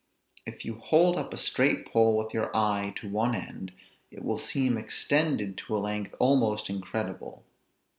[0.47, 3.71] If you hold up a straight pole, with your eye to one end,
[4.09, 7.45] it will seem extended to a length almost incredible.